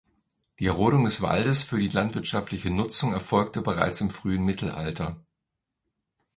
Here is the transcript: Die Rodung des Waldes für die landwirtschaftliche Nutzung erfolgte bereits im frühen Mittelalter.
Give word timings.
Die 0.57 0.65
Rodung 0.67 1.03
des 1.03 1.21
Waldes 1.21 1.61
für 1.61 1.77
die 1.77 1.87
landwirtschaftliche 1.89 2.71
Nutzung 2.71 3.13
erfolgte 3.13 3.61
bereits 3.61 4.01
im 4.01 4.09
frühen 4.09 4.41
Mittelalter. 4.43 5.21